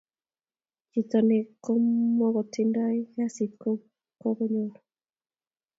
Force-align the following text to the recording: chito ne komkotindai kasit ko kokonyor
chito 0.91 1.19
ne 1.27 1.37
komkotindai 1.63 2.97
kasit 3.15 3.51
ko 3.61 3.71
kokonyor 4.21 4.75